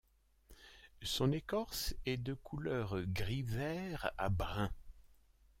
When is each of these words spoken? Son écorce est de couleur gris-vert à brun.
Son 1.03 1.31
écorce 1.31 1.93
est 2.07 2.17
de 2.17 2.33
couleur 2.33 2.99
gris-vert 3.03 4.09
à 4.17 4.29
brun. 4.29 4.71